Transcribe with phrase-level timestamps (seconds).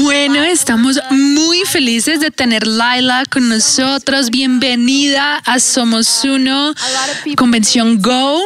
[0.00, 4.30] Bueno, estamos muy felices de tener Laila con nosotros.
[4.30, 6.74] Bienvenida a Somos Uno,
[7.36, 8.40] Convención Go.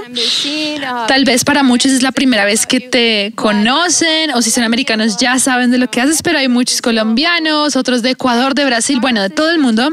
[1.08, 5.16] Tal vez para muchos es la primera vez que te conocen o si son americanos
[5.16, 8.98] ya saben de lo que haces, pero hay muchos colombianos, otros de Ecuador, de Brasil,
[9.00, 9.88] bueno, de todo el mundo.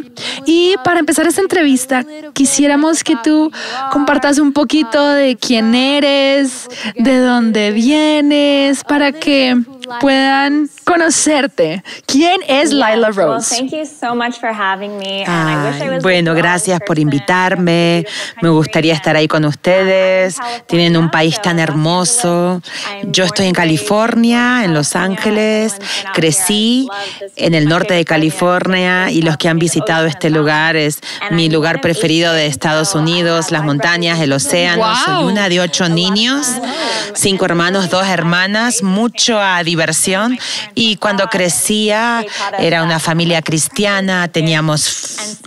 [0.45, 3.49] Y para empezar esta entrevista, quisiéramos que tú
[3.89, 6.67] compartas un poquito de quién eres,
[6.97, 9.80] de dónde vienes, para que Mm-hmm.
[9.99, 11.83] Puedan conocerte.
[12.05, 13.67] ¿Quién es Lila Rose?
[16.01, 18.05] bueno, gracias por invitarme.
[18.41, 20.37] Me gustaría estar ahí con ustedes.
[20.67, 22.61] Tienen un país tan hermoso.
[23.03, 25.75] Yo estoy en California, en Los Ángeles.
[26.13, 26.87] Crecí
[27.35, 30.99] en el norte de California y los que han visitado este lugar es
[31.31, 34.83] mi lugar preferido de Estados Unidos, las montañas, el océano.
[35.05, 36.47] Soy una de ocho niños,
[37.13, 40.11] cinco hermanos, dos hermanas, mucho a divertir
[40.75, 42.25] y cuando crecía
[42.57, 45.37] era una familia cristiana, teníamos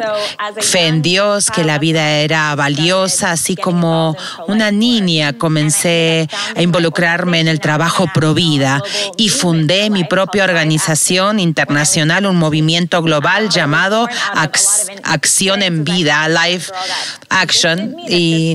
[0.61, 5.33] fe en Dios, que la vida era valiosa, así como una niña.
[5.33, 8.83] Comencé a involucrarme en el trabajo pro vida
[9.17, 14.09] y fundé mi propia organización internacional, un movimiento global llamado
[15.05, 16.73] Acción en Vida, Life
[17.29, 18.55] Action, y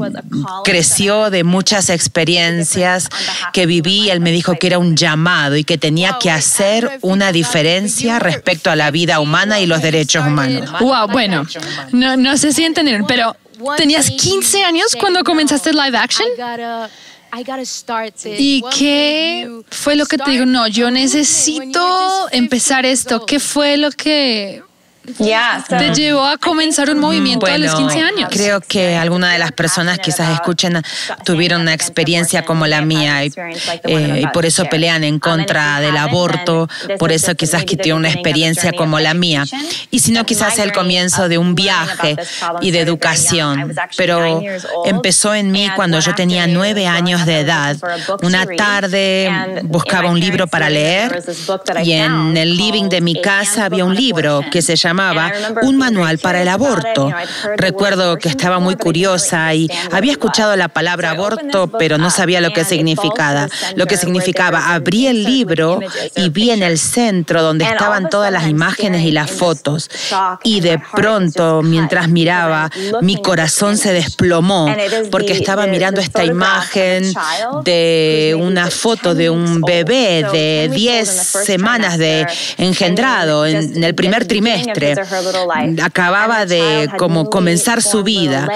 [0.64, 3.09] creció de muchas experiencias
[3.53, 4.09] que viví.
[4.09, 8.72] Él me dijo que era un llamado y que tenía que hacer una diferencia respecto
[8.72, 10.67] a la vida humana y los derechos humanos.
[10.80, 11.45] Wow, bueno,
[11.92, 13.38] no, no sé si entendieron, pero
[13.78, 16.28] tenías 15 años cuando comenzaste live action.
[18.25, 20.47] ¿Y qué fue lo que te dijo?
[20.47, 23.28] No, yo necesito empezar esto.
[23.28, 24.64] ¿Qué fue lo que
[25.67, 28.30] te llevó a comenzar un movimiento a los 15 años.
[28.31, 30.81] Creo que algunas de las personas quizás escuchen
[31.23, 33.31] tuvieron una experiencia como la mía y,
[33.83, 38.72] eh, por eso pelean en contra del aborto, por eso quizás que tienen una experiencia
[38.73, 39.45] como la mía.
[39.91, 42.16] Y si no, quizás el comienzo de un viaje
[42.61, 43.74] y de educación.
[43.97, 44.41] Pero
[44.85, 47.78] empezó en mí cuando yo tenía nueve años de edad.
[48.22, 51.24] Una tarde buscaba un libro para leer
[51.84, 54.88] y en el living de mi casa había un libro que se llama
[55.61, 57.11] un manual para el aborto.
[57.57, 62.51] Recuerdo que estaba muy curiosa y había escuchado la palabra aborto, pero no sabía lo
[62.51, 63.47] que significaba.
[63.75, 64.73] Lo que significaba.
[64.73, 65.79] Abrí el libro
[66.16, 69.89] y vi en el centro donde estaban todas las imágenes y las fotos.
[70.44, 72.69] Y de pronto, mientras miraba,
[73.01, 74.73] mi corazón se desplomó
[75.11, 77.13] porque estaba mirando esta imagen
[77.63, 82.25] de una foto de un bebé de 10 semanas de
[82.57, 84.78] engendrado en el primer trimestre.
[85.84, 88.47] Acababa de como comenzar su vida.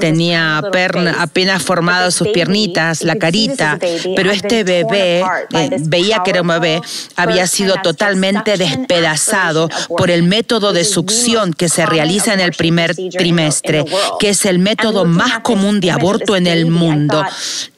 [0.00, 3.78] Tenía apenas formado sus piernitas, la carita,
[4.16, 6.80] pero este bebé, eh, veía que era un bebé,
[7.16, 12.94] había sido totalmente despedazado por el método de succión que se realiza en el primer
[12.94, 13.84] trimestre,
[14.18, 17.24] que es el método más común de aborto en el mundo.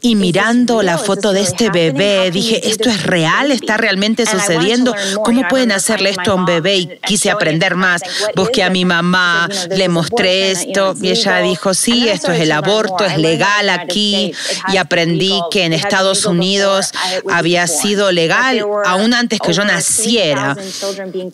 [0.06, 3.50] Y mirando la foto de este bebé, dije, ¿esto es real?
[3.50, 4.94] ¿Está realmente sucediendo?
[5.24, 6.76] ¿Cómo pueden hacerle esto a un bebé?
[6.76, 8.02] Y quise aprender más
[8.34, 13.04] busqué a mi mamá, le mostré esto y ella dijo, sí, esto es el aborto,
[13.04, 14.32] es legal aquí
[14.68, 16.92] y aprendí que en Estados Unidos
[17.30, 20.56] había sido legal aún antes que yo naciera,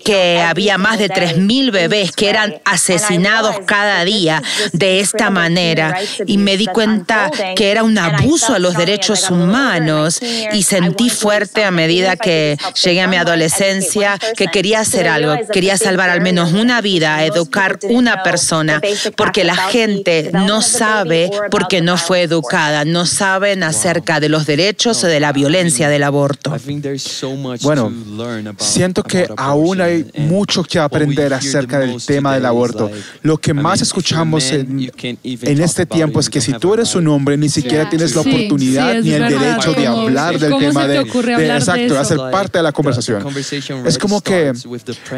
[0.04, 6.38] que había más de 3.000 bebés que eran asesinados cada día de esta manera y
[6.38, 10.20] me di cuenta que era un abuso a los derechos humanos
[10.52, 15.76] y sentí fuerte a medida que llegué a mi adolescencia que quería hacer algo, quería
[15.76, 18.80] salvar al menos una vida, educar una persona,
[19.16, 25.02] porque la gente no sabe porque no fue educada, no saben acerca de los derechos
[25.04, 26.54] o de la violencia del aborto.
[27.62, 27.92] Bueno,
[28.58, 32.90] siento que aún hay mucho que aprender acerca del tema del aborto.
[33.22, 34.90] Lo que más escuchamos en,
[35.22, 38.76] este tiempo es que si tú eres un hombre, ni siquiera tienes la oportunidad ni
[38.76, 43.24] el derecho de hablar del tema de, exacto, hacer parte de la conversación.
[43.86, 44.52] Es como que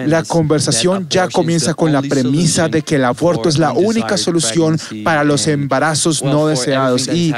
[0.06, 4.78] la conversación ya comienza con la premisa de que el aborto es la única solución
[5.02, 7.08] para los embarazos no deseados.
[7.08, 7.34] Y,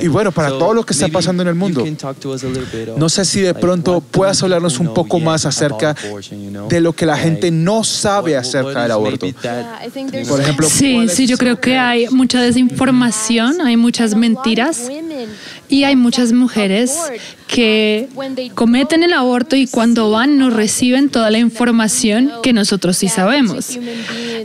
[0.00, 1.84] y bueno, para todo lo que está pasando en el mundo.
[2.96, 5.94] No sé si de pronto puedas hablarnos un poco más acerca
[6.68, 9.26] de lo que la gente no sabe acerca del aborto.
[10.28, 14.89] Por ejemplo, sí, sí, yo creo que hay mucha desinformación, hay muchas mentiras
[15.68, 16.96] Y hay muchas mujeres
[17.46, 18.08] que
[18.54, 23.78] cometen el aborto y cuando van no reciben toda la información que nosotros sí sabemos.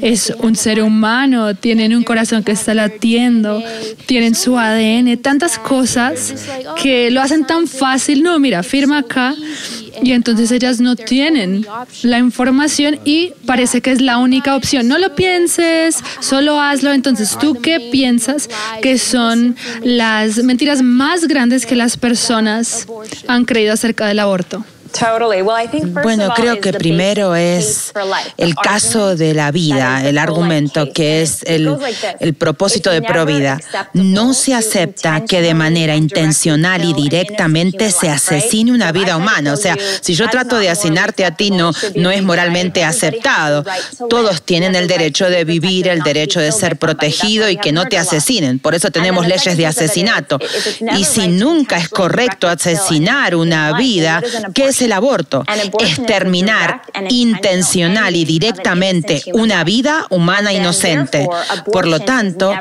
[0.02, 3.64] Es un ser humano, tienen un corazón que está latiendo,
[4.06, 6.34] tienen su ADN, tantas cosas
[6.82, 8.24] que lo hacen tan fácil.
[8.24, 9.36] No, mira, firma acá
[10.02, 11.66] y entonces ellas no tienen
[12.04, 14.88] la información y parece que es la única opción.
[14.88, 16.94] No lo pienses, solo hazlo.
[16.94, 18.50] Entonces, ¿tú qué piensas
[18.82, 22.88] que son las mentiras más grandes que las personas
[23.28, 24.66] han creído acerca del aborto?
[26.04, 27.92] Bueno, creo que primero es
[28.38, 31.76] el caso de la vida, el argumento que es el,
[32.20, 33.60] el propósito de Provida.
[33.94, 39.54] No se acepta que de manera intencional y directamente se asesine una vida humana.
[39.54, 43.66] O sea, si yo trato de asesinarte a ti, no, no es moralmente aceptado.
[44.10, 47.98] Todos tienen el derecho de vivir, el derecho de ser protegido y que no te
[47.98, 48.60] asesinen.
[48.60, 50.40] Por eso tenemos leyes de asesinato.
[50.98, 54.22] Y si nunca es correcto asesinar una vida,
[54.54, 55.44] ¿qué es el aborto,
[55.80, 61.28] es terminar intencional y directamente una vida humana inocente.
[61.72, 62.54] Por lo tanto,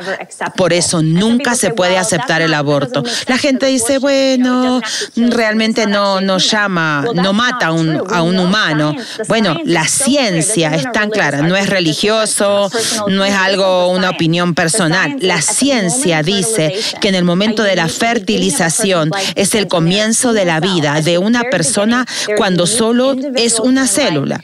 [0.55, 3.03] por eso nunca se puede aceptar el aborto.
[3.27, 4.81] La gente dice, bueno,
[5.15, 8.95] realmente no, no llama, no mata a un, a un humano.
[9.27, 12.69] Bueno, la ciencia es tan clara, no es religioso,
[13.07, 15.15] no es algo, una opinión personal.
[15.19, 20.59] La ciencia dice que en el momento de la fertilización es el comienzo de la
[20.59, 22.05] vida de una persona
[22.37, 24.43] cuando solo es una célula.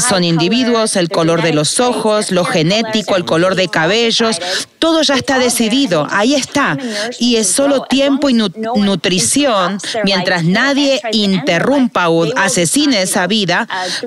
[0.00, 4.38] Son individuos, el color de los ojos, lo genético, el color de cabellos,
[4.78, 6.76] todo ya está decidido, ahí está.
[7.18, 9.78] Y es solo tiempo y nutrición.
[10.04, 13.66] Mientras nadie interrumpa o asesine esa vida,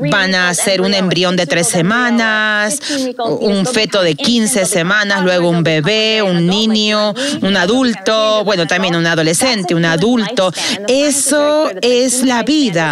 [0.09, 2.79] van a ser un embrión de tres semanas,
[3.17, 9.05] un feto de 15 semanas, luego un bebé, un niño, un adulto, bueno, también un
[9.05, 10.53] adolescente, un adulto.
[10.87, 12.88] Eso es la vida.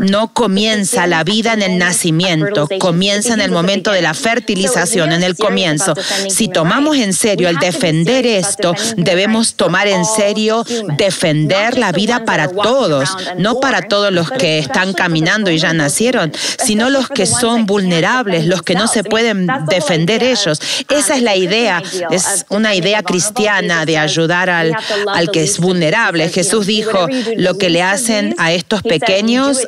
[0.00, 5.22] No comienza la vida en el nacimiento, comienza en el momento de la fertilización, en
[5.22, 5.94] el comienzo.
[6.28, 10.64] Si tomamos en serio el defender esto, debemos tomar en serio
[10.96, 16.32] defender la vida para todos, no para todos los que están caminando y ya nacieron,
[16.64, 20.60] sino los que son vulnerables, los que no se pueden defender ellos.
[20.88, 24.76] Esa es la idea, es una idea cristiana de ayudar al,
[25.12, 26.28] al que es vulnerable.
[26.28, 29.23] Jesús dijo, lo que le hacen a estos pequeños,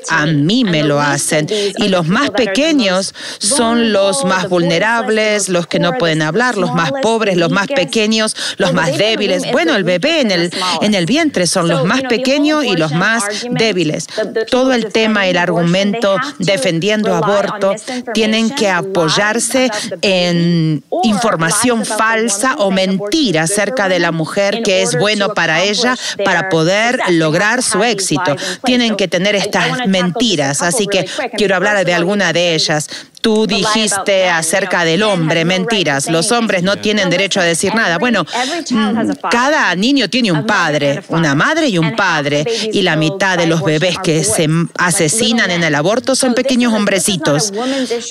[0.08, 1.47] a mí me lo hacen.
[1.79, 6.93] Y los más pequeños son los más vulnerables, los que no pueden hablar, los más
[7.03, 9.50] pobres, los más pequeños, los más débiles.
[9.53, 10.50] Bueno, el bebé en el,
[10.81, 14.06] en el vientre son los más pequeños y los más débiles.
[14.50, 17.75] Todo el tema, el argumento defendiendo aborto,
[18.14, 19.70] tienen que apoyarse
[20.02, 26.49] en información falsa o mentira acerca de la mujer que es bueno para ella para
[26.49, 28.37] poder lograr su éxito.
[28.64, 30.62] Tienen que tener estas mentiras.
[30.62, 31.06] Así que
[31.37, 32.88] quiero hablar de alguna de ellas.
[33.20, 37.98] Tú dijiste acerca del hombre, mentiras, los hombres no tienen derecho a decir nada.
[37.98, 38.24] Bueno,
[38.70, 43.46] mm, cada niño tiene un padre, una madre y un padre, y la mitad de
[43.46, 44.48] los bebés que se
[44.78, 47.52] asesinan en el aborto son pequeños hombrecitos.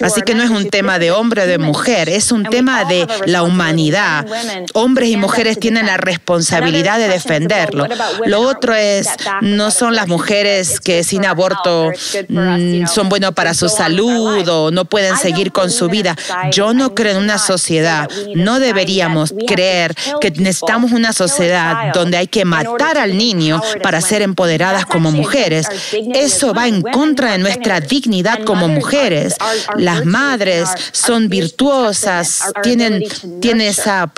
[0.02, 3.08] Así que no es un tema de hombre o de mujer, es un tema de
[3.26, 4.26] la humanidad.
[4.74, 7.88] Hombres y mujeres tienen la responsabilidad de defenderlo.
[8.26, 9.08] Lo otro es,
[9.42, 11.92] no son las mujeres que sin aborto
[12.28, 16.16] mm, son buenos para su salud o no pueden seguir con su vida.
[16.52, 22.28] Yo no creo en una sociedad, no deberíamos creer que necesitamos una sociedad donde hay
[22.28, 25.68] que matar al niño para ser empoderadas como mujeres.
[26.14, 29.36] Eso va en contra de nuestra dignidad como mujeres.
[29.78, 33.04] Las madres son virtuosas, tienen,
[33.40, 34.12] tienen esa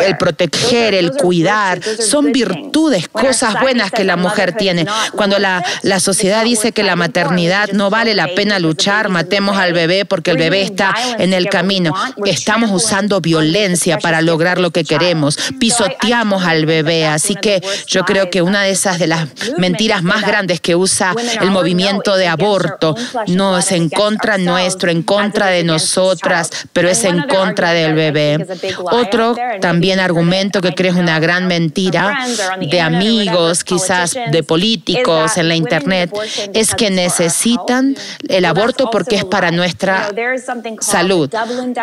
[0.00, 4.86] el proteger, el cuidar, son virtudes, cosas buenas que la mujer tiene.
[5.16, 9.72] Cuando la, la sociedad dice que la maternidad no vale la pena luchar, matemos al
[9.72, 11.94] bebé porque el bebé está en el camino.
[12.24, 15.38] Estamos usando violencia para lograr lo que queremos.
[15.58, 17.06] Pisoteamos al bebé.
[17.06, 19.28] Así que yo creo que una de esas de las
[19.58, 22.94] mentiras más grandes que usa el movimiento de aborto
[23.28, 28.46] no es en contra nuestro, en contra de nosotras, pero es en contra del bebé.
[28.90, 32.26] Otro también argumento que creo es una gran mentira
[32.60, 36.10] de amigos, quizás de políticos en la internet,
[36.54, 37.96] es que necesitan
[38.28, 41.30] el aborto porque es para nuestra nuestra salud.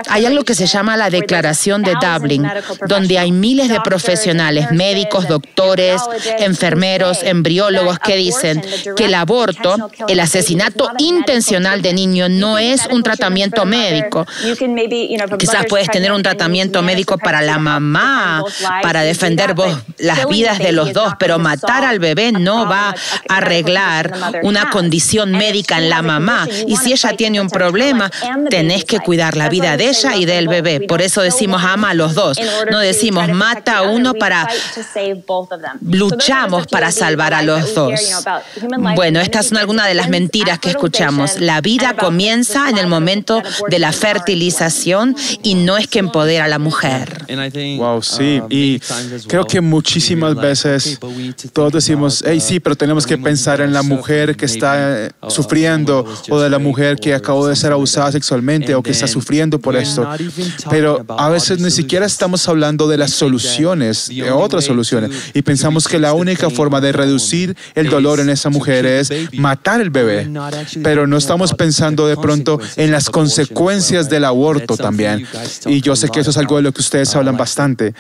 [0.10, 2.48] Hay algo que se llama la Declaración de Dublin,
[2.88, 6.02] donde hay miles de profesionales, médicos, doctores,
[6.40, 8.62] enfermeros, embriólogos que dicen
[8.96, 14.26] que el aborto, el asesinato intencional de niños no es un tratamiento médico.
[15.38, 18.44] Quizás puedes tener un tratamiento médico para la mamá,
[18.82, 22.96] para defender vos las vidas de los dos, pero matar al bebé no va a
[23.38, 24.12] arreglar
[24.44, 26.48] una condición médica en la mamá.
[26.68, 27.99] Y si ella tiene un problema,
[28.50, 30.82] tenés que cuidar la vida de ella y del bebé.
[30.82, 32.38] Por eso decimos ama a los dos.
[32.72, 34.48] No decimos mata a uno para...
[35.82, 38.00] Luchamos para salvar a los dos.
[38.96, 41.40] Bueno, estas son algunas de las mentiras que escuchamos.
[41.40, 46.48] La vida comienza en el momento de la fertilización y no es que empodera a
[46.48, 47.26] la mujer.
[47.78, 48.42] Wow, sí.
[48.50, 48.80] Y
[49.28, 51.00] creo que muchísimas veces
[51.54, 56.06] todos decimos, hey, sí, pero tenemos que pensar en la mujer que está eh, sufriendo
[56.30, 59.76] o de la mujer que acabó de ser abusada sexualmente o que está sufriendo por
[59.76, 60.08] esto.
[60.70, 65.12] Pero a veces ni siquiera estamos hablando de las soluciones, de otras soluciones.
[65.34, 69.82] Y pensamos que la única forma de reducir el dolor en esa mujer es matar
[69.82, 70.30] el bebé.
[70.84, 75.28] Pero no estamos pensando de pronto en las consecuencias del aborto también.
[75.66, 77.94] Y yo sé que eso es algo de lo que ustedes hablan bastante.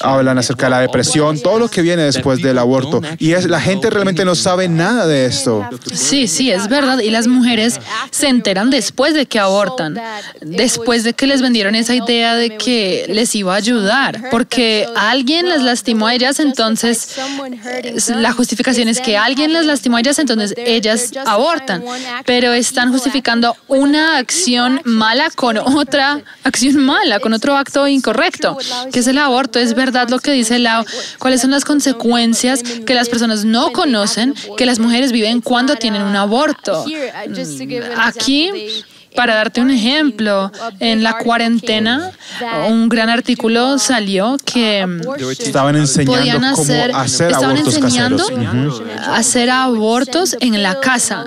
[0.00, 3.00] Hablan acerca de la depresión, todo lo que viene después del aborto.
[3.18, 5.66] Y es, la gente realmente no sabe nada de esto.
[5.92, 7.00] Sí, sí, es verdad.
[7.00, 10.00] Y las mujeres se enteran después de que abortan,
[10.40, 15.46] después de que les vendieron esa idea de que les iba a ayudar, porque alguien
[15.46, 17.16] las lastimó a ellas, entonces
[18.16, 21.84] la justificación es que alguien las lastimó a ellas, entonces ellas abortan,
[22.24, 28.56] pero están justificando una acción mala con otra acción mala, con otro acto incorrecto,
[28.90, 29.58] que es el aborto.
[29.58, 30.84] Es verdad lo que dice Lau.
[31.18, 36.02] ¿Cuáles son las consecuencias que las personas no conocen que las mujeres viven cuando tienen
[36.02, 36.84] un aborto.
[37.96, 38.77] Aquí
[39.14, 40.50] para darte un ejemplo,
[40.80, 42.12] en la cuarentena
[42.68, 44.86] un gran artículo salió que
[45.38, 51.24] estaban enseñando cómo hacer abortos enseñando a hacer abortos en la casa,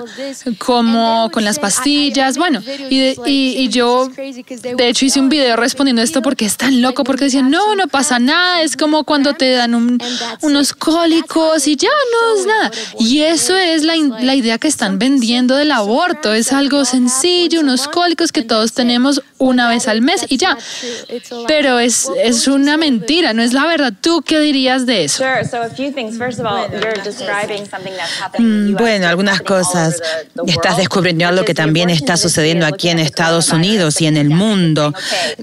[0.58, 6.22] como con las pastillas, bueno, y, y, yo de hecho hice un video respondiendo esto
[6.22, 9.98] porque es tan loco, porque decían, no, no pasa nada, es como cuando te dan
[10.42, 12.70] unos cólicos y ya no es nada.
[12.98, 17.81] Y eso es la, la idea que están vendiendo del aborto, es algo sencillo, unos
[17.88, 20.56] cólicos que todos tenemos una vez al mes y ya.
[21.46, 23.92] Pero es, es una mentira, no es la verdad.
[24.00, 25.24] ¿Tú qué dirías de eso?
[28.38, 30.00] Mm, bueno, algunas cosas.
[30.46, 34.94] Estás descubriendo algo que también está sucediendo aquí en Estados Unidos y en el mundo.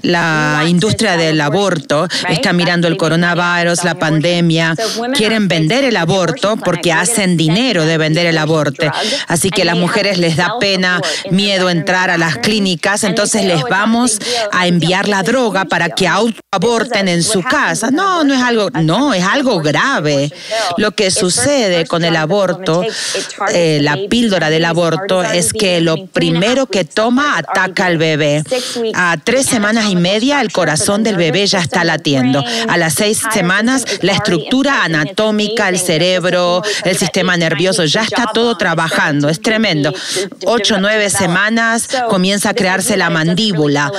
[0.02, 4.74] La industria del aborto está mirando el coronavirus, la pandemia.
[5.14, 8.90] Quieren vender el aborto porque hacen dinero de vender el aborto.
[9.26, 13.62] Así que a las mujeres les da pena, miedo entrar a las clínicas, entonces les
[13.64, 14.18] vamos
[14.52, 16.06] a enviar la droga para que
[16.52, 17.90] aborten en su casa.
[17.90, 20.32] No, no es algo, no, es algo grave.
[20.76, 22.84] Lo que sucede con el aborto,
[23.52, 28.42] eh, la píldora del aborto, es que lo primero que toma ataca al bebé.
[28.94, 32.44] A tres semanas y media el corazón del bebé ya está latiendo.
[32.68, 38.56] A las seis semanas la estructura anatómica, el cerebro, el sistema nervioso, ya está todo
[38.56, 39.28] trabajando.
[39.28, 39.92] Es tremendo.
[40.44, 43.92] Ocho, nueve semanas comienza a crearse la mandíbula.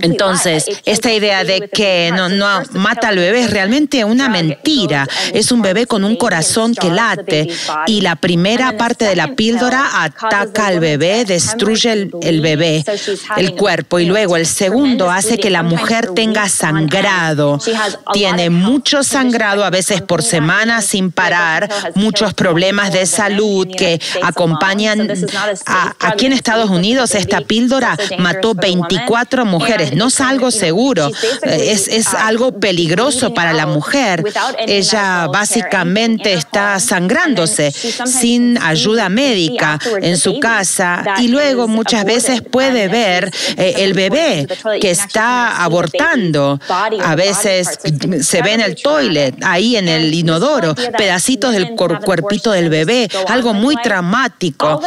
[0.00, 2.28] Entonces, esta idea de que no,
[2.72, 5.06] mata al bebé es realmente una mentira.
[5.32, 7.46] Es un bebé con un corazón que late
[7.86, 12.84] y la primera parte de la píldora ataca al bebé, destruye el, bebé,
[13.36, 17.60] el cuerpo y luego el segundo hace que la mujer tenga sangrado.
[18.12, 25.08] Tiene mucho sangrado a veces por semana sin parar, muchos problemas de salud que acompañan
[26.00, 26.79] aquí en Estados Unidos
[27.14, 29.94] esta píldora mató 24 mujeres.
[29.94, 31.10] No es algo seguro,
[31.42, 34.24] es, es algo peligroso para la mujer.
[34.66, 42.88] Ella básicamente está sangrándose sin ayuda médica en su casa y luego muchas veces puede
[42.88, 44.46] ver eh, el bebé
[44.80, 46.60] que está abortando.
[47.02, 47.78] A veces
[48.22, 53.54] se ve en el toilet, ahí en el inodoro, pedacitos del cuerpito del bebé, algo
[53.54, 54.80] muy traumático.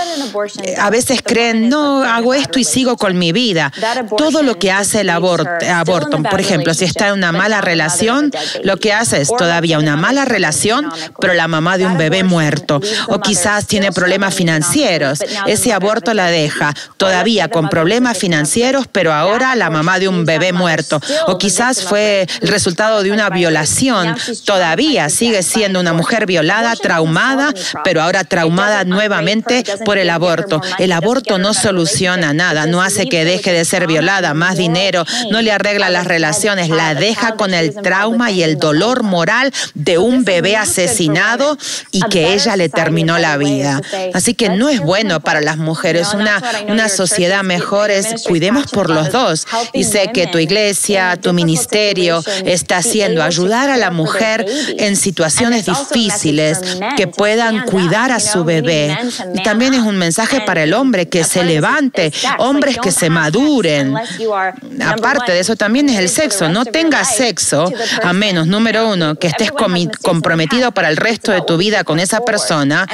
[0.78, 3.72] A veces creen, no, hago esto y sigo con mi vida.
[4.18, 8.32] Todo lo que hace el aborto, aborto, por ejemplo, si está en una mala relación,
[8.63, 12.80] lo que hace es todavía una mala relación, pero la mamá de un bebé muerto.
[13.08, 15.20] O quizás tiene problemas financieros.
[15.48, 20.54] Ese aborto la deja todavía con problemas financieros, pero ahora la mamá de un bebé
[20.54, 21.02] muerto.
[21.28, 24.16] O quizás fue el resultado de una violación.
[24.46, 30.62] Todavía sigue siendo una mujer violada, traumada, pero ahora traumada nuevamente por el aborto.
[30.78, 35.42] El aborto no soluciona nada, no hace que deje de ser violada, más dinero, no
[35.42, 40.24] le arregla las relaciones, la deja con el trauma y el dolor moral de un
[40.24, 41.58] bebé asesinado
[41.92, 43.82] y que ella le terminó la vida.
[44.13, 46.13] Así que no es bueno para las mujeres.
[46.13, 49.48] Una, una sociedad mejor es cuidemos por los dos.
[49.74, 54.46] Y sé que tu iglesia, tu ministerio está haciendo ayudar a la mujer
[54.77, 56.60] en situaciones difíciles
[56.98, 58.96] que puedan cuidar a su bebé.
[59.34, 61.62] Y también es un mensaje para el hombre que se levante,
[62.38, 63.96] hombres que se maduren.
[64.86, 66.50] Aparte de eso también es el sexo.
[66.50, 71.58] No tengas sexo a menos, número uno, que estés comprometido para el resto de tu
[71.58, 72.88] vida con esa persona.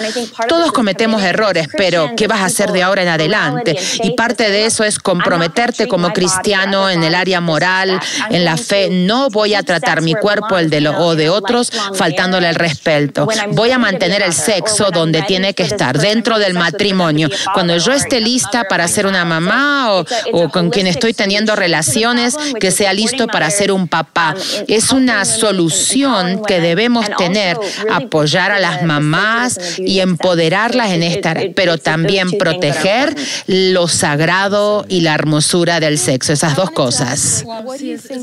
[0.48, 3.78] Todos cometemos errores, pero ¿qué vas a hacer de ahora en adelante?
[4.04, 8.00] Y parte de eso es comprometerte como cristiano en el área moral,
[8.30, 8.90] en la fe.
[8.90, 13.28] No voy a tratar mi cuerpo el de lo, o de otros faltándole el respeto.
[13.52, 17.30] Voy a mantener el sexo donde tiene que estar, dentro del matrimonio.
[17.54, 18.22] Cuando yo esté
[18.60, 23.28] lista para ser una mamá o, o con quien estoy teniendo relaciones, que sea listo
[23.28, 24.36] para ser un papá.
[24.68, 27.58] Es una solución que debemos tener,
[27.92, 33.16] apoyar a las mamás y empoderarlas en esta, pero también proteger
[33.48, 37.44] lo sagrado y la hermosura del sexo, esas dos cosas.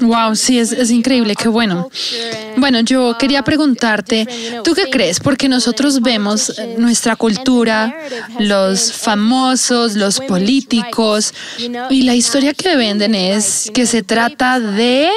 [0.00, 1.88] Wow, sí, es, es increíble, qué bueno.
[2.56, 4.26] Bueno, yo quería preguntarte,
[4.64, 5.20] ¿tú qué crees?
[5.20, 7.94] Porque nosotros vemos nuestra cultura,
[8.38, 11.34] los famosos, los políticos,
[11.90, 15.10] y la historia que venden es que se trata de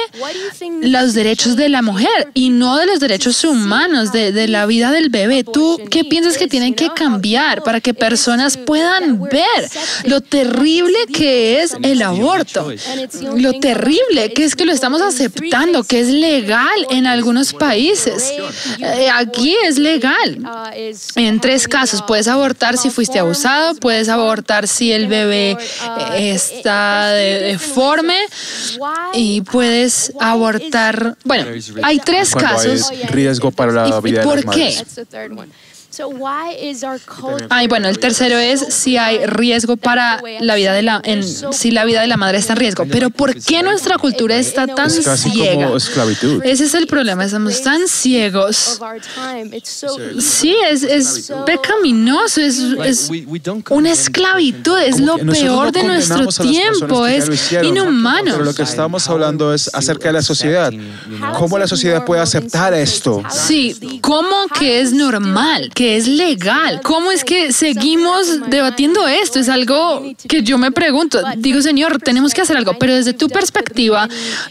[0.82, 4.90] los derechos de la mujer y no de los derechos humanos, de, de la vida
[4.90, 5.44] del bebé.
[5.44, 9.70] ¿Tú qué piensas que tienen que cambiar para que personas puedan ver
[10.04, 12.72] lo terrible que es el aborto?
[13.36, 18.32] Lo terrible que es que lo estamos aceptando, que es legal en algunos países.
[18.78, 20.38] Eh, aquí es legal.
[21.16, 25.56] En tres casos, puedes abortar si fuiste abusado, puedes abortar si el bebé
[26.16, 28.18] está deforme
[29.14, 31.16] y puedes abortar.
[31.24, 31.46] Bueno,
[31.82, 32.90] hay tres casos.
[33.10, 34.76] riesgo para la vida ¿Por qué?
[37.48, 41.70] Ay, bueno, el tercero es si hay riesgo para la vida de la, en, si
[41.70, 42.86] la vida de la madre está en riesgo.
[42.90, 45.72] Pero ¿por qué nuestra cultura está tan ciega?
[46.44, 48.80] Ese es el problema, estamos tan ciegos.
[50.18, 53.10] Sí, es, es pecaminoso, es, es
[53.70, 58.32] una esclavitud, es lo peor de nuestro tiempo, es inhumano.
[58.32, 60.72] Pero lo que estamos hablando es acerca de la sociedad.
[61.36, 63.22] ¿Cómo la sociedad puede aceptar esto?
[63.30, 65.70] Sí, ¿cómo que es normal?
[65.74, 66.80] que es legal.
[66.82, 69.38] ¿Cómo es que seguimos debatiendo esto?
[69.38, 71.20] Es algo que yo me pregunto.
[71.36, 74.08] Digo, Señor, tenemos que hacer algo, pero desde tu perspectiva,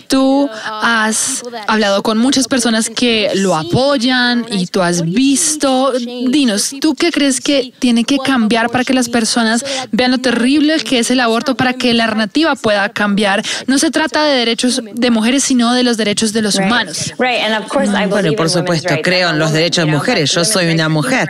[0.07, 0.49] tú
[0.81, 5.93] has hablado con muchas personas que lo apoyan y tú has visto.
[5.93, 10.77] Dinos, ¿tú qué crees que tiene que cambiar para que las personas vean lo terrible
[10.79, 13.43] que es el aborto, para que la narrativa pueda cambiar?
[13.67, 17.13] No se trata de derechos de mujeres, sino de los derechos de los humanos.
[17.17, 20.31] Bueno, por supuesto, creo en los derechos de mujeres.
[20.31, 21.28] Yo soy una mujer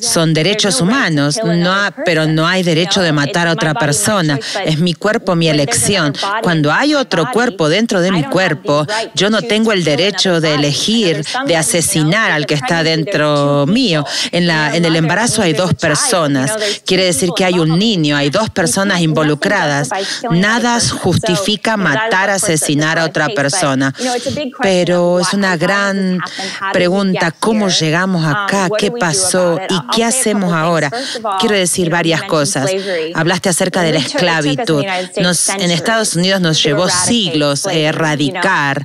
[0.00, 1.70] son derechos humanos, no
[2.04, 4.38] pero no hay derecho de matar a otra persona.
[4.64, 6.14] Es mi cuerpo, mi elección.
[6.42, 11.24] Cuando hay otro cuerpo dentro de mi cuerpo, yo no tengo el derecho de elegir,
[11.46, 14.04] de asesinar al que está dentro mío.
[14.32, 16.52] En, en el embarazo hay dos personas.
[16.84, 19.88] Quiere decir que hay un niño, hay dos personas involucradas.
[20.30, 23.94] Nada justifica matar, asesinar a otra persona.
[24.60, 26.18] Pero es una gran
[26.72, 28.68] pregunta, ¿cómo llegamos acá?
[28.78, 29.29] ¿Qué pasó?
[29.68, 30.90] Y qué hacemos ahora.
[31.40, 32.70] Quiero decir varias cosas.
[33.14, 34.84] Hablaste acerca de la esclavitud.
[34.84, 38.84] en Estados Unidos nos llevó siglos erradicar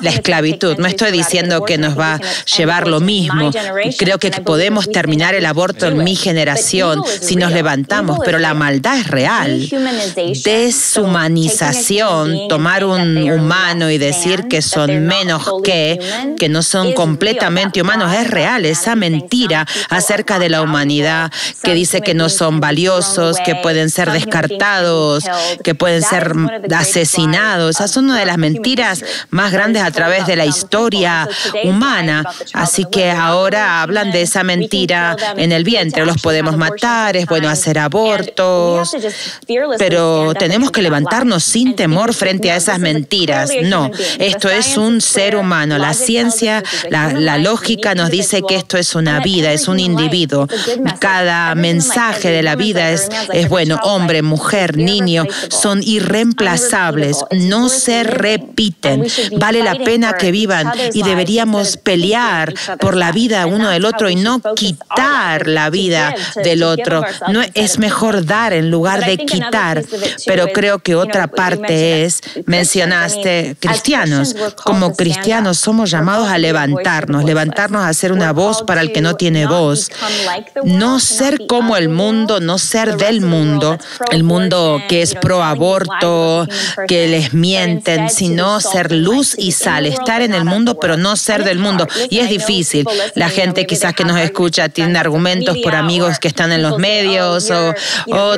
[0.00, 0.76] la esclavitud.
[0.78, 2.20] No estoy diciendo que nos va a
[2.56, 3.50] llevar lo mismo.
[3.98, 8.98] Creo que podemos terminar el aborto en mi generación si nos levantamos, pero la maldad
[8.98, 9.68] es real.
[10.44, 15.98] Deshumanización, tomar un humano y decir que son menos que,
[16.38, 18.64] que no son completamente humanos, es real.
[18.64, 24.10] Esa mentira acerca de la humanidad, que dice que no son valiosos, que pueden ser
[24.12, 25.24] descartados,
[25.64, 26.32] que pueden ser
[26.74, 27.76] asesinados.
[27.76, 31.28] Esa es una de las mentiras más grandes a través de la historia
[31.64, 32.24] humana.
[32.52, 36.04] Así que ahora hablan de esa mentira en el vientre.
[36.04, 38.96] Los podemos matar, es bueno hacer abortos,
[39.78, 43.50] pero tenemos que levantarnos sin temor frente a esas mentiras.
[43.62, 45.78] No, esto es un ser humano.
[45.78, 50.46] La ciencia, la, lógica nos dice que esto es una vida, es un individuo.
[50.98, 58.02] Cada mensaje de la vida es, es bueno, hombre, mujer, niño, son irreemplazables, no se
[58.02, 59.06] repiten.
[59.36, 64.16] Vale la pena que vivan y deberíamos pelear por la vida uno del otro y
[64.16, 67.02] no quitar la vida del otro.
[67.28, 69.84] No es mejor dar en lugar de quitar,
[70.26, 74.34] pero creo que otra parte es mencionaste cristianos.
[74.64, 79.14] Como cristianos somos llamados a levantarnos, levantarnos a ser una voz para el que no
[79.14, 79.59] tiene voz.
[80.64, 83.78] No ser como el mundo, no ser del mundo,
[84.10, 86.46] el mundo que es pro aborto,
[86.88, 91.44] que les mienten, sino ser luz y sal, estar en el mundo pero no ser
[91.44, 91.86] del mundo.
[92.08, 92.86] Y es difícil.
[93.14, 97.50] La gente quizás que nos escucha tiene argumentos por amigos que están en los medios
[97.50, 97.74] o,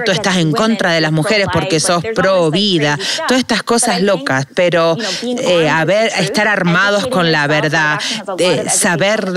[0.04, 4.46] tú estás en contra de las mujeres porque sos pro vida, todas estas cosas locas,
[4.54, 5.70] pero eh,
[6.18, 7.98] estar armados con la verdad,
[8.38, 9.32] eh, saber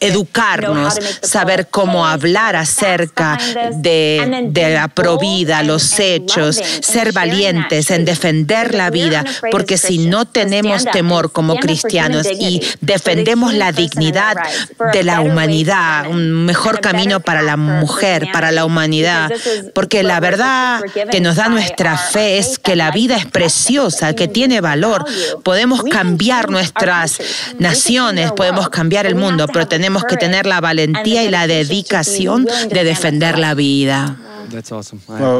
[0.00, 0.98] educarnos,
[1.28, 3.38] saber cómo hablar acerca
[3.72, 10.24] de, de la provida, los hechos, ser valientes en defender la vida, porque si no
[10.24, 14.36] tenemos temor como cristianos y defendemos la dignidad
[14.92, 19.30] de la humanidad, un mejor camino para la mujer, para la humanidad,
[19.74, 24.28] porque la verdad que nos da nuestra fe es que la vida es preciosa, que
[24.28, 25.04] tiene valor.
[25.42, 27.18] Podemos cambiar nuestras
[27.58, 32.84] naciones, podemos cambiar el mundo, pero tenemos que tener la valentía y la dedicación de
[32.84, 34.16] defender la vida.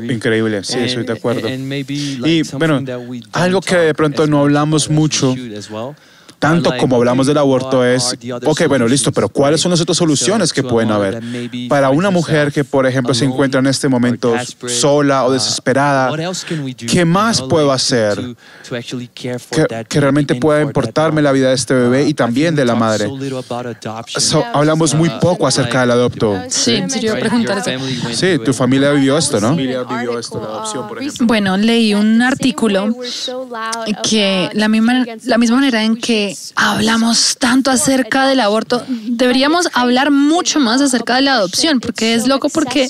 [0.02, 1.48] increíble, sí, estoy de acuerdo.
[1.48, 2.82] Y bueno,
[3.32, 5.34] algo que de pronto no hablamos mucho
[6.38, 10.53] tanto como hablamos del aborto es, ok, bueno, listo, pero ¿cuáles son las otras soluciones
[10.53, 11.20] que pueden haber?
[11.68, 14.35] Para una mujer que, por ejemplo, se encuentra en este momento
[14.66, 16.12] sola o desesperada,
[16.77, 18.37] ¿qué más puedo hacer
[19.14, 23.09] que, realmente pueda importarme la vida de este bebé y también de la madre?
[24.53, 26.38] hablamos muy poco acerca del adopto.
[26.48, 26.83] Sí.
[28.12, 29.57] Sí, tu familia vivió esto, ¿no?
[31.20, 32.94] Bueno, leí un artículo
[34.03, 40.10] que la misma, la misma manera en que hablamos tanto acerca del aborto, deberíamos hablar
[40.10, 42.88] mucho más acerca de la adopción, porque es loco porque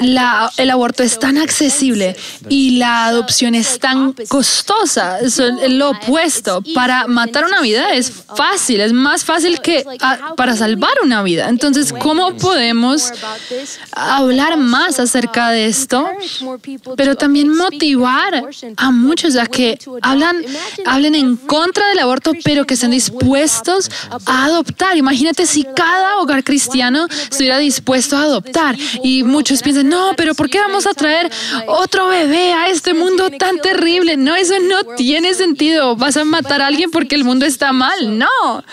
[0.00, 2.16] el aborto es tan accesible
[2.48, 5.20] y la adopción es tan costosa.
[5.20, 6.62] Es lo opuesto.
[6.74, 9.84] Para matar una vida es fácil, es más fácil que
[10.36, 11.48] para salvar una vida.
[11.48, 13.12] Entonces, ¿cómo podemos
[13.92, 16.08] hablar más acerca de esto?
[16.96, 18.44] Pero también motivar
[18.76, 20.36] a muchos a que hablan,
[20.86, 23.90] hablen en contra del aborto, pero que estén dispuestos
[24.26, 24.96] a adoptar.
[24.96, 30.48] Imagínate si cada hogar cristiano estuviera dispuesto a adoptar y muchos piensan, no, pero ¿por
[30.48, 31.30] qué vamos a traer
[31.66, 34.16] otro bebé a este mundo tan terrible?
[34.16, 35.96] No, eso no tiene sentido.
[35.96, 38.16] Vas a matar a alguien porque el mundo está mal.
[38.16, 38.64] No.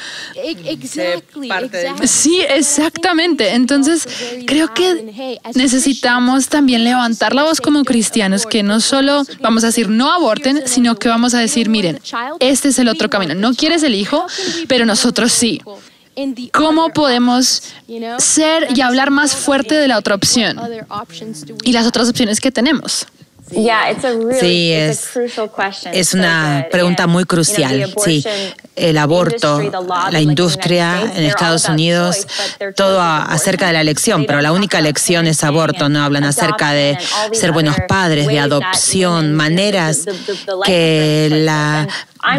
[2.06, 3.54] Sí, exactamente.
[3.54, 4.08] Entonces,
[4.46, 9.90] creo que necesitamos también levantar la voz como cristianos, que no solo vamos a decir
[9.90, 12.00] no aborten, sino que vamos a decir, miren,
[12.40, 13.34] este es el otro camino.
[13.34, 14.28] No quieres el hijo,
[14.68, 15.62] pero nosotros sí.
[16.52, 17.64] ¿Cómo podemos
[18.18, 20.60] ser y hablar más fuerte de la otra opción
[21.64, 23.08] y las otras opciones que tenemos?
[24.40, 25.12] Sí, es,
[25.94, 27.94] es una pregunta muy crucial.
[28.04, 28.24] Sí,
[28.76, 29.62] el aborto,
[30.12, 32.28] la industria en Estados Unidos,
[32.76, 35.88] todo acerca de la elección, pero la única elección es aborto.
[35.88, 36.98] No hablan acerca de
[37.32, 40.06] ser buenos padres, de adopción, maneras
[40.66, 41.88] que la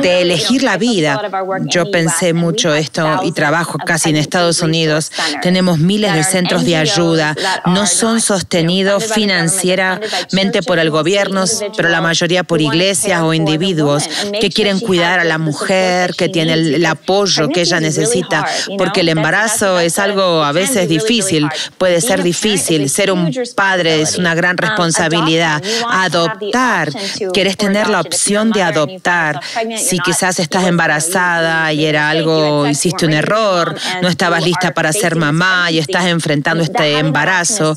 [0.03, 1.21] de elegir la vida.
[1.67, 5.11] Yo pensé mucho esto y trabajo casi en Estados Unidos.
[5.43, 7.35] Tenemos miles de centros de ayuda.
[7.67, 11.45] No son sostenidos financieramente por el gobierno,
[11.77, 14.09] pero la mayoría por iglesias o individuos
[14.41, 18.47] que quieren cuidar a la mujer, que tiene el, apoyo que ella necesita,
[18.77, 22.89] porque el embarazo es algo a veces difícil, puede ser difícil.
[22.89, 25.63] Ser un padre es una gran responsabilidad.
[25.91, 26.93] Adoptar,
[27.33, 29.41] quieres tener la opción de adoptar
[29.79, 35.17] si quizás estás embarazada y era algo, hiciste un error, no estabas lista para ser
[35.17, 37.75] mamá y estás enfrentando este embarazo,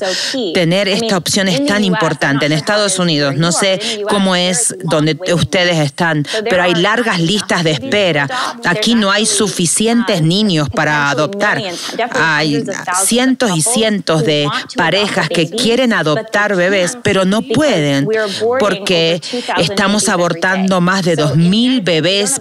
[0.54, 2.46] tener esta opción es tan importante.
[2.46, 7.72] En Estados Unidos, no sé cómo es donde ustedes están, pero hay largas listas de
[7.72, 8.28] espera.
[8.64, 11.62] Aquí no hay suficientes niños para adoptar.
[12.14, 12.64] Hay
[13.04, 18.08] cientos y cientos de parejas que quieren adoptar bebés, pero no pueden
[18.58, 19.20] porque
[19.58, 21.91] estamos abortando más de 2.000 bebés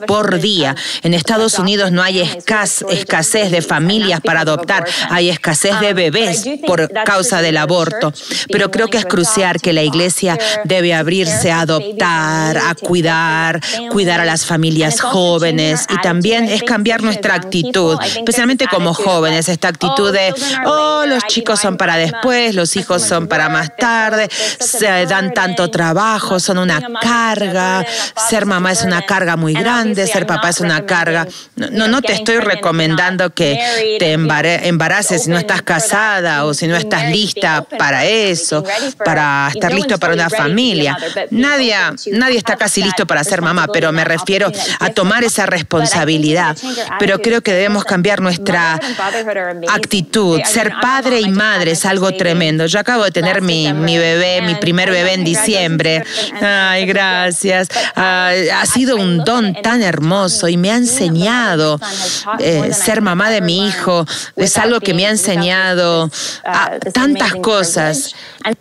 [0.06, 0.76] por día.
[1.02, 6.92] En Estados Unidos no hay escasez de familias para adoptar, hay escasez de bebés por
[7.06, 8.14] causa del aborto.
[8.52, 13.60] Pero creo que es crucial que la iglesia debe abrirse a adoptar, a cuidar,
[13.90, 19.70] cuidar a las familias jóvenes y también es cambiar nuestra actitud, especialmente como jóvenes, esta
[19.70, 20.34] actitud de,
[20.66, 25.70] oh, los chicos son para después, los hijos son para más tarde, se dan tanto
[25.70, 27.86] trabajo, son una carga,
[28.30, 31.28] ser mamá es una carga muy grande, ser papá es una carga.
[31.56, 36.76] No, no te estoy recomendando que te embaraces si no estás casada o si no
[36.76, 38.63] estás lista para eso,
[39.04, 40.98] para estar listo para una familia.
[41.32, 41.76] Nadie,
[42.13, 46.58] nadie está casi listo para ser mamá, pero me refiero a tomar esa responsabilidad.
[47.00, 48.80] Pero creo que debemos cambiar nuestra
[49.70, 50.41] actitud.
[50.44, 52.65] Ser padre y madre es algo tremendo.
[52.65, 56.04] Yo acabo de tener mi, mi bebé, mi primer bebé en diciembre.
[56.41, 57.67] Ay, gracias.
[57.96, 61.79] Ah, ha sido un don tan hermoso y me ha enseñado
[62.39, 64.05] eh, ser mamá de mi hijo.
[64.36, 66.10] Es algo que me ha enseñado
[66.93, 68.13] tantas cosas.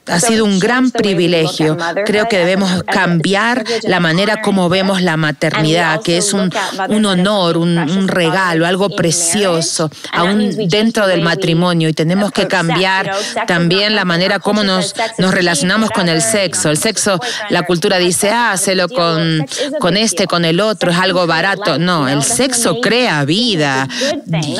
[0.07, 1.77] Ha sido un gran privilegio.
[2.05, 6.51] Creo que debemos cambiar la manera como vemos la maternidad, que es un,
[6.89, 11.89] un honor, un, regalo, algo precioso, aún dentro del matrimonio.
[11.89, 13.11] Y tenemos que cambiar
[13.47, 16.71] también la manera como nos, nos relacionamos con el sexo.
[16.71, 19.47] El sexo, la cultura dice, ah, hazlo con,
[19.79, 21.79] con este, con el otro, es algo barato.
[21.79, 23.87] No, el sexo crea vida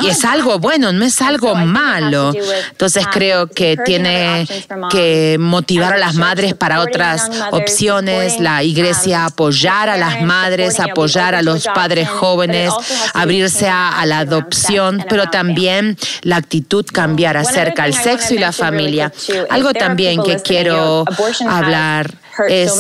[0.03, 2.33] y es algo bueno, no es algo malo.
[2.71, 4.47] Entonces creo que tiene
[4.91, 11.35] que motivar a las madres para otras opciones, la iglesia apoyar a las madres, apoyar
[11.35, 12.73] a los padres jóvenes,
[13.15, 19.13] abrirse a, la adopción, pero también la actitud cambiar acerca del sexo y la familia.
[19.49, 21.05] Algo también que quiero
[21.49, 22.73] hablar es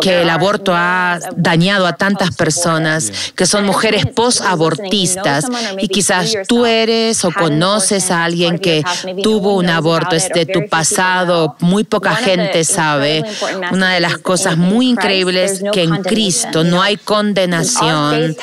[0.00, 5.46] que el aborto ha dañado a tantas personas que son mujeres post-abortistas.
[5.78, 8.82] y quizás tú eres o conoces a alguien que
[9.22, 13.24] tuvo un aborto, es de tu pasado, muy poca gente sabe.
[13.70, 18.36] Una de las cosas muy increíbles que en Cristo no hay condenación.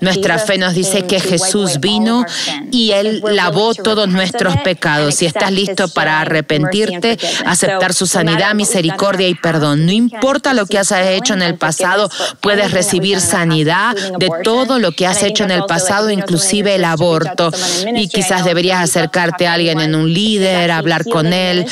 [0.00, 2.24] Nuestra fe nos dice que Jesús vino
[2.70, 5.16] y Él lavó todos nuestros pecados.
[5.16, 10.78] Si estás listo para arrepentirte, aceptar su sanidad, misericordia y perdón no importa lo que
[10.78, 15.50] has hecho en el pasado, puedes recibir sanidad de todo lo que has hecho en
[15.50, 17.50] el pasado, inclusive el aborto.
[17.94, 21.66] Y quizás deberías acercarte a alguien en un líder, hablar con él,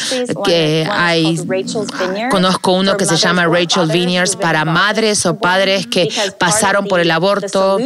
[0.44, 1.38] que hay,
[2.30, 7.10] conozco uno que se llama Rachel Vineyards para madres o padres que pasaron por el
[7.10, 7.78] aborto,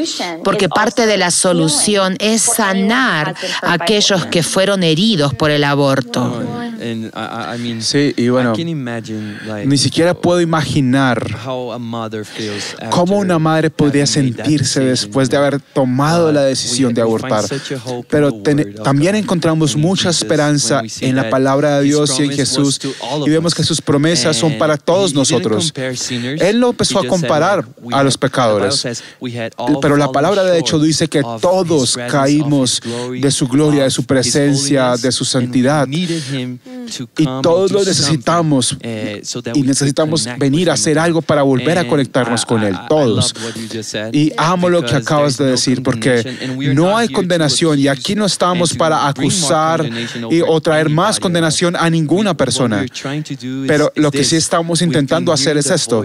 [0.44, 6.42] porque parte de la solución es sanar a aquellos que fueron heridos por el aborto.
[7.80, 8.54] Sí, y bueno,
[9.64, 11.24] ni siquiera puedo imaginar
[12.90, 17.44] cómo una madre podría sentirse después de haber tomado la decisión de abortar.
[18.08, 18.32] Pero
[18.82, 22.80] también encontramos mucha esperanza en la palabra de Dios y en Jesús
[23.26, 25.72] y vemos que sus promesas son para todos nosotros.
[26.40, 28.86] Él lo empezó a comparar a los pecadores,
[29.80, 32.80] pero la palabra de hecho dice que todos caímos
[33.20, 35.86] de su gloria, de su presencia, de su santidad.
[35.88, 38.76] y todos lo necesitamos.
[38.80, 39.22] eh,
[39.54, 39.91] y necesitamos
[40.38, 43.34] venir a hacer algo para volver a conectarnos con Él, todos.
[44.12, 46.24] Y amo lo que acabas de decir porque
[46.74, 49.88] no hay condenación y aquí no estamos para acusar
[50.30, 52.84] y, o traer más condenación a ninguna persona.
[53.66, 56.04] Pero lo que sí estamos intentando hacer es esto,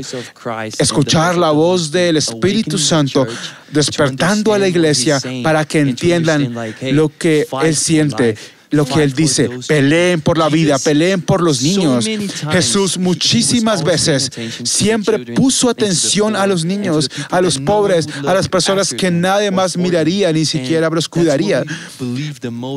[0.78, 3.28] escuchar la voz del Espíritu Santo
[3.72, 6.54] despertando a la iglesia para que entiendan
[6.92, 8.36] lo que Él siente
[8.70, 12.06] lo que él dice, peleen por la vida, peleen por los niños.
[12.52, 14.32] Jesús muchísimas veces
[14.64, 19.78] siempre puso atención a los niños, a los pobres, a las personas que nadie más
[19.78, 21.64] miraría, ni siquiera los cuidaría.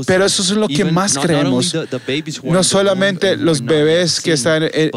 [0.06, 1.76] Pero eso es lo que más creemos.
[2.42, 4.90] No solamente los bebés que están en,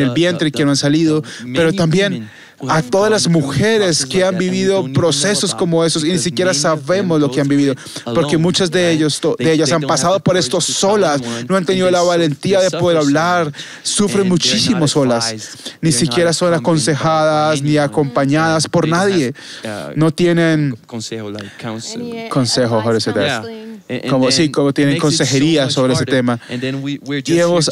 [0.00, 1.22] el vientre y que no han salido,
[1.54, 2.28] pero también
[2.68, 7.30] a todas las mujeres que han vivido procesos como esos y ni siquiera sabemos lo
[7.30, 7.74] que han vivido,
[8.14, 12.02] porque muchas de ellos, de ellas han pasado por esto solas, no han tenido la
[12.02, 15.34] valentía de poder hablar, sufren muchísimo solas,
[15.80, 19.34] ni siquiera son aconsejadas ni acompañadas por nadie,
[19.94, 21.32] no tienen consejo,
[24.08, 26.40] como sí, como tienen consejería sobre ese tema.
[26.50, 27.70] Y, hemos,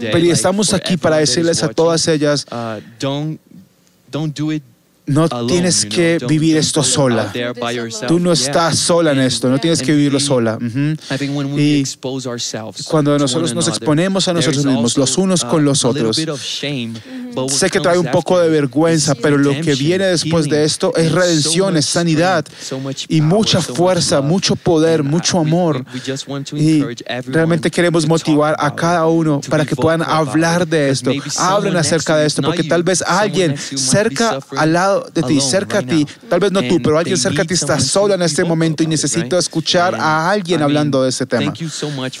[0.00, 2.46] pero estamos aquí para decirles a todas ellas,
[4.10, 4.62] Don't do it
[5.10, 7.32] no tienes que vivir esto sola.
[8.06, 10.58] Tú no estás sola en esto, no tienes que vivirlo sola.
[11.56, 11.84] Y
[12.84, 17.98] cuando nosotros nos exponemos a nosotros mismos, los unos con los otros, sé que trae
[17.98, 22.44] un poco de vergüenza, pero lo que viene después de esto es redención, es sanidad
[23.08, 25.84] y mucha fuerza, mucho poder, mucho amor.
[26.52, 26.82] Y
[27.26, 32.26] realmente queremos motivar a cada uno para que puedan hablar de esto, hablen acerca de
[32.26, 36.52] esto, porque tal vez alguien cerca al lado de ti, cerca a ti, tal vez
[36.52, 39.94] no tú, pero alguien cerca a ti está sola en este momento y necesito escuchar
[39.94, 41.52] a alguien hablando de ese tema.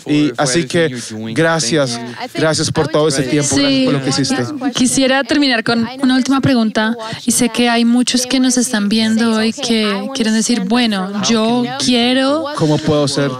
[0.06, 0.94] Y así que
[1.34, 1.98] gracias,
[2.34, 4.44] gracias por todo ese tiempo, gracias por lo que hiciste.
[4.74, 9.36] Quisiera terminar con una última pregunta y sé que hay muchos que nos están viendo
[9.36, 13.30] hoy que quieren decir, bueno, yo quiero ¿Cómo puedo ser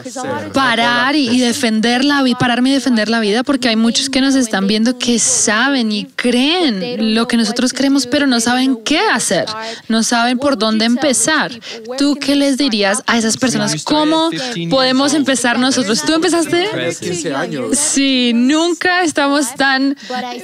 [0.53, 4.35] parar y defender la vida, pararme y defender la vida porque hay muchos que nos
[4.35, 8.99] están viendo que saben y creen lo que nosotros creemos, pero no saben qué.
[8.99, 9.20] hacer
[9.89, 11.53] no saben por dónde empezar.
[11.99, 13.85] ¿Tú qué les dirías a esas personas?
[13.85, 14.31] ¿Cómo
[14.71, 16.03] podemos empezar nosotros?
[16.05, 16.69] ¿Tú empezaste?
[17.01, 17.79] 15 años.
[17.79, 19.97] Sí, nunca estamos tan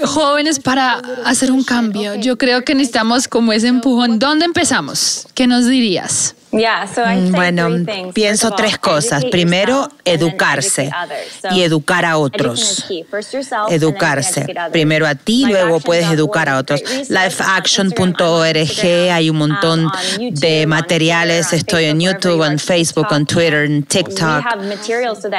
[0.05, 2.15] jóvenes para hacer un cambio.
[2.17, 4.19] Yo creo que necesitamos como ese empujón.
[4.19, 5.27] ¿Dónde empezamos?
[5.35, 6.35] ¿Qué nos dirías?
[6.57, 7.69] Mm, bueno,
[8.15, 9.25] pienso tres cosas.
[9.27, 10.91] Primero, educarse
[11.51, 12.87] y educar a otros.
[13.69, 14.47] Educarse.
[14.73, 16.83] Primero a ti, luego puedes educar a otros.
[17.09, 21.53] Lifeaction.org, hay un montón de materiales.
[21.53, 24.45] Estoy en YouTube, en Facebook, en Twitter, en TikTok.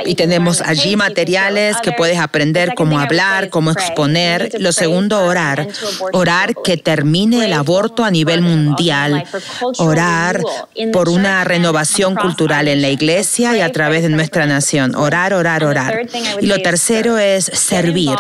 [0.06, 4.52] Y tenemos allí materiales que puedes aprender cómo hablar, cómo exponer.
[4.60, 5.68] Lo segundo, orar.
[6.14, 9.24] Orar que termine el aborto a nivel mundial.
[9.80, 10.42] Orar
[10.94, 14.96] por una renovación cultural en la iglesia y a través de nuestra nación.
[14.96, 16.08] Orar, orar, orar.
[16.42, 18.16] Y lo tercero es servir.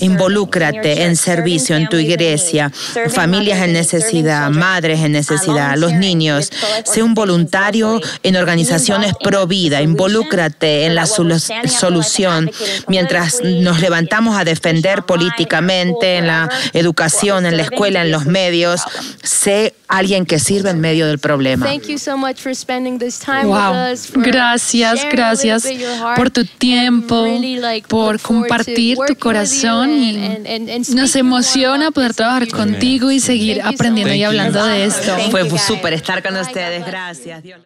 [0.00, 2.70] Involúcrate en servicio en tu iglesia,
[3.08, 6.50] familias en necesidad, madres en necesidad, los niños.
[6.84, 9.82] Sé un voluntario en organizaciones pro vida.
[9.82, 12.50] Involúcrate en la solución
[12.86, 18.82] mientras nos levantamos a defender políticamente en la educación, en la escuela, en los medios.
[19.22, 21.66] Sé alguien que sirve en medio del problema.
[23.46, 24.22] Wow.
[24.22, 25.68] Gracias, gracias
[26.16, 27.26] por tu tiempo,
[27.88, 30.38] por compartir tu corazón y
[30.94, 35.16] nos emociona poder trabajar contigo y seguir aprendiendo y hablando de esto.
[35.30, 36.86] Fue súper estar con ustedes.
[36.86, 37.42] Gracias.